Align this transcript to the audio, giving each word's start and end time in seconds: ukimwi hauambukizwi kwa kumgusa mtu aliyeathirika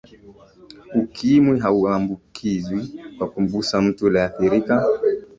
ukimwi 0.95 1.59
hauambukizwi 1.59 2.79
kwa 3.17 3.29
kumgusa 3.29 3.81
mtu 3.81 4.07
aliyeathirika 4.07 4.85